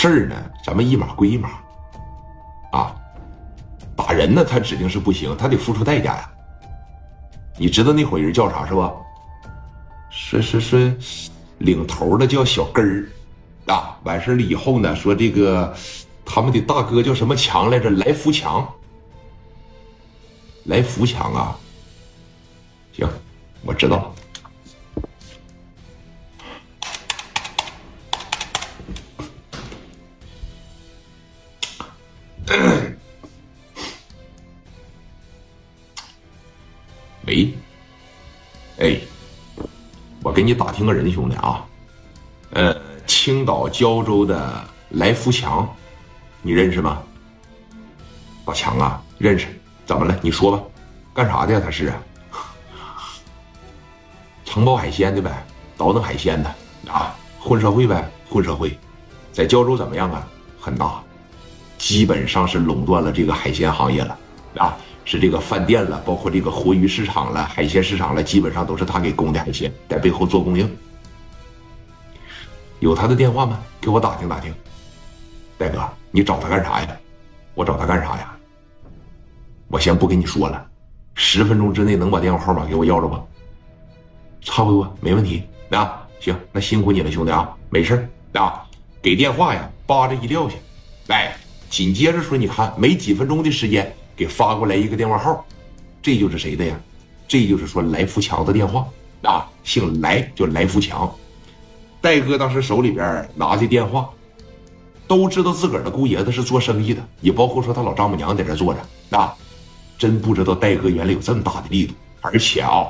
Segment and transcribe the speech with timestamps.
[0.00, 0.34] 事儿呢，
[0.64, 1.50] 咱们一码归一码。
[2.72, 2.96] 啊，
[3.94, 6.30] 打人呢，他指定是不行，他得付出代价呀。
[7.58, 8.94] 你知道那伙人叫啥是吧？
[10.08, 10.98] 是是是，
[11.58, 13.08] 领头的叫小根儿。
[13.70, 15.76] 啊，完事了以后呢，说这个
[16.24, 17.90] 他们的大哥叫什么强来着？
[17.90, 18.66] 来福强。
[20.64, 21.54] 来福强啊。
[22.94, 23.06] 行，
[23.66, 24.14] 我知道。
[37.26, 37.52] 喂，
[38.78, 38.98] 哎，
[40.22, 41.64] 我给你打听个人，兄弟啊，
[42.52, 42.74] 呃，
[43.06, 45.68] 青岛胶州的来福强，
[46.42, 47.02] 你认识吗？
[48.46, 49.46] 老强啊，认识。
[49.86, 50.16] 怎么了？
[50.22, 50.62] 你说吧，
[51.12, 51.60] 干啥的呀？
[51.62, 52.02] 他是啊，
[54.44, 55.44] 承包海鲜的呗，
[55.76, 56.54] 倒腾海鲜的
[56.90, 58.78] 啊，混社会呗，混社会，
[59.32, 60.26] 在胶州怎么样啊？
[60.60, 61.02] 很大，
[61.76, 64.18] 基本上是垄断了这个海鲜行业了
[64.56, 64.76] 啊。
[65.04, 70.70] 是这个饭店了，包括这个活鱼市场了、海鲜市场了，基本上都是他给供的海鲜，在背后做供应。
[72.78, 73.60] 有他的电话吗？
[73.80, 74.54] 给我打听打听。
[75.58, 76.88] 大哥，你找他干啥呀？
[77.54, 78.34] 我找他干啥呀？
[79.68, 80.66] 我先不跟你说了，
[81.14, 83.22] 十分钟之内能把电话号码给我要着吧？
[84.40, 85.42] 差不多，没问题。
[85.70, 88.64] 啊，行，那辛苦你了，兄弟啊，没事啊，
[89.02, 90.56] 给电话呀，扒着一撂下。
[91.06, 91.34] 来，
[91.68, 93.94] 紧接着说，你看，没几分钟的时间。
[94.20, 95.42] 给发过来一个电话号，
[96.02, 96.78] 这就是谁的呀？
[97.26, 98.86] 这就是说来福强的电话
[99.22, 101.10] 啊，姓来，叫来福强。
[102.02, 104.10] 戴哥当时手里边拿的电话，
[105.08, 109.34] 都知道自个儿的姑爷子是做生意的，也包括说他老丈母娘在这坐着啊。
[109.96, 112.88] 真不知道戴哥原来有这么大的力度，而且啊，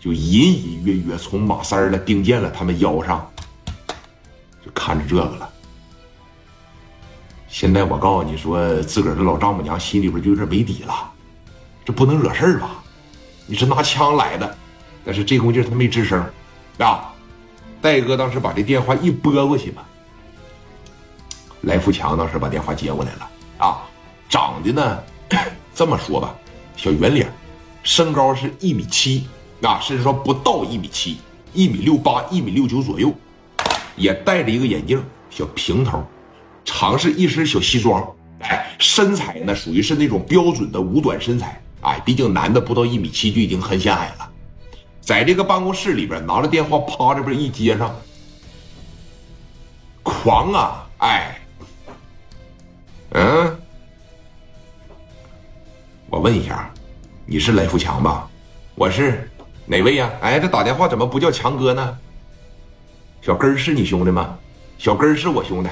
[0.00, 3.30] 就隐隐约约从马三儿了、丁健了他们腰上，
[4.64, 5.50] 就看着这个了。
[7.52, 11.12] 现在我告诉你说，自个儿的老丈母娘心里边就有点没底了，
[11.84, 12.82] 这不能惹事儿吧？
[13.46, 14.56] 你是拿枪来的，
[15.04, 16.24] 但是这功夫他没吱声
[16.78, 17.12] 啊。
[17.82, 19.84] 戴哥当时把这电话一拨过去吧，
[21.60, 23.82] 来福强当时把电话接过来了啊，
[24.30, 24.98] 长得呢
[25.74, 26.34] 这么说吧，
[26.74, 27.30] 小圆脸，
[27.82, 29.28] 身高是一米七
[29.60, 31.18] 啊，甚至说不到一米七，
[31.52, 33.12] 一米六八、一米六九左右，
[33.94, 36.02] 也戴着一个眼镜，小平头。
[36.64, 38.06] 尝试一身小西装，
[38.40, 44.30] 哎，身材呢属于是那种标准的五短身材，哎，毕竟男的不到一米七就已经很显矮了。
[45.00, 47.94] 在这个办公室里边，拿着电话趴这边一接上，
[50.02, 51.40] 狂啊，哎，
[53.10, 53.58] 嗯，
[56.08, 56.72] 我问一下，
[57.26, 58.28] 你是来福强吧？
[58.74, 59.28] 我是，
[59.66, 60.10] 哪位呀？
[60.20, 61.98] 哎，这打电话怎么不叫强哥呢？
[63.20, 64.38] 小根是你兄弟吗？
[64.78, 65.70] 小根是我兄弟。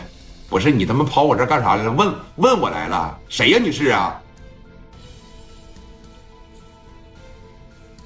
[0.51, 1.93] 不是你他妈跑我这干啥来了？
[1.93, 3.17] 问问我来了？
[3.29, 3.59] 谁呀？
[3.63, 4.21] 你是啊？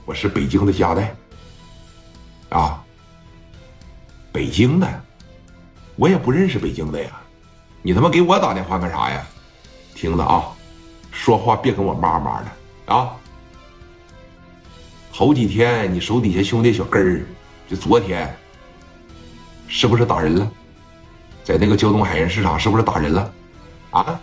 [0.05, 1.16] 我是北京的家代。
[2.50, 2.84] 啊，
[4.31, 5.03] 北京的，
[5.97, 7.10] 我也不认识北京的呀。
[7.81, 9.26] 你他妈给我打电话干啥呀？
[9.94, 10.53] 听着啊，
[11.11, 13.16] 说话别跟我妈妈的啊。
[15.12, 17.25] 头几天你手底下兄弟小根儿，
[17.71, 18.37] 就昨天，
[19.66, 20.53] 是不是打人了？
[21.44, 23.31] 在那个胶东海鲜市场，是不是打人了？
[23.91, 24.19] 啊？